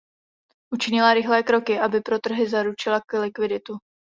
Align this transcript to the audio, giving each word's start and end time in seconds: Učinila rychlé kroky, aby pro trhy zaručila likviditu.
Učinila 0.73 1.13
rychlé 1.13 1.43
kroky, 1.43 1.79
aby 1.79 2.01
pro 2.01 2.19
trhy 2.19 2.49
zaručila 2.49 3.01
likviditu. 3.21 3.73